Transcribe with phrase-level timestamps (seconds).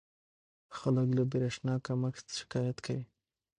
[0.77, 3.03] خلک له برېښنا کمښت شکایت کوي.